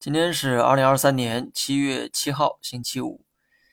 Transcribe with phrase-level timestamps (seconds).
[0.00, 3.26] 今天是二零二三年七月七号，星期五。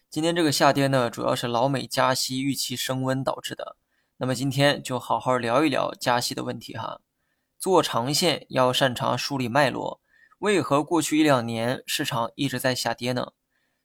[0.09, 3.77] 今天这个下跌呢，主要是老美加息预期升温导致的。
[4.17, 6.99] 那么今天就好好聊一聊加息的问题哈。
[7.57, 10.01] 做长线要擅长梳理脉络，
[10.39, 13.31] 为何过去一两年市场一直在下跌呢？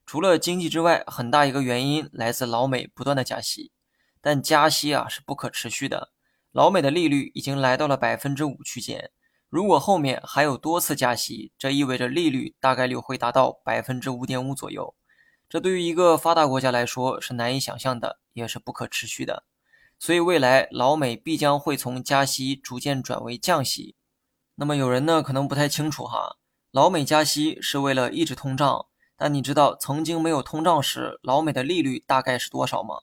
[0.05, 3.71] 除了经济之外，很大一个原因来自老美不断的加息。
[4.21, 6.11] 但加息啊是不可持续的，
[6.51, 9.13] 老美的利率已经来到了百分之五区间。
[9.53, 14.95] 如果后面还有多次加息，这意味着利率大概率会达到百分之五点五左右。
[15.47, 19.45] 这对于一个发达国家来说是难以想象的，也是不可持续的。
[19.99, 23.95] 所以未来老美必将会从加息逐渐转为降息。
[24.55, 26.39] 那么有人呢可能不太清楚哈，
[26.71, 28.87] 老美加息是为了抑制通胀，
[29.19, 33.01] 但你知道曾经没有通胀时老美的利率大概是多少吗？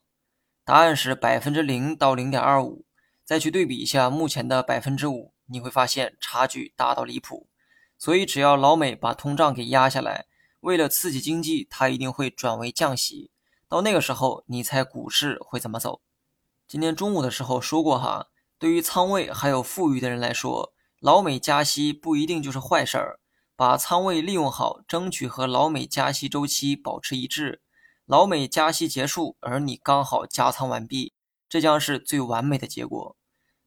[0.66, 2.86] 答案是百分之零到零点二五。
[3.24, 5.32] 再去对比一下目前的百分之五。
[5.50, 7.50] 你会发现差距大到离谱，
[7.98, 10.28] 所以只要老美把通胀给压下来，
[10.62, 13.32] 为了刺激经济，它一定会转为降息。
[13.68, 16.02] 到那个时候，你猜股市会怎么走？
[16.68, 18.28] 今天中午的时候说过哈，
[18.58, 23.20] 对于仓位还有富裕的人来说，老美加息不一定就是坏事儿。
[23.56, 27.62] 把仓位利用好，争取和老美加息周期保持一致。
[28.06, 31.14] 老美加息结束，而你刚好加仓完毕，
[31.50, 33.18] 这将是最完美的结果。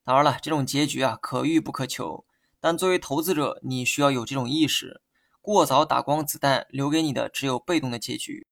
[0.04, 2.24] 当然了，这种结局啊，可遇不可求。
[2.60, 5.00] 但作为投资者，你需要有这种意识。
[5.40, 8.46] 过早打光子弹，留给你的只有被动的结局。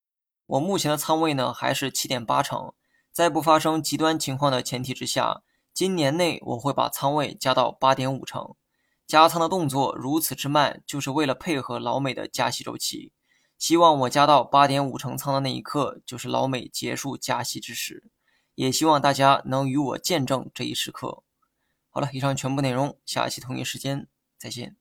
[0.46, 2.72] 我目前的仓位呢，还是七点八成。
[3.12, 5.42] 在不发生极端情况的前提之下，
[5.72, 8.54] 今年内我会把仓位加到八点五成。
[9.06, 13.12] 加仓的动作如此之慢，就是为了配合老美的加息周期。
[13.58, 18.10] 希望我加到八点五成仓的那一刻，就是老美结束加息之时。
[18.54, 21.22] 也希望大家能与我见证这一时刻。
[21.92, 24.06] 好了，以上全部内容，下期同一时间
[24.38, 24.79] 再见。